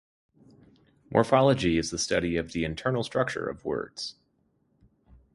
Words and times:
Morphology 1.11 1.77
is 1.77 1.91
the 1.91 1.99
study 1.99 2.35
of 2.35 2.53
the 2.53 2.65
internal 2.65 3.03
structure 3.03 3.47
of 3.47 3.63
words. 3.63 4.15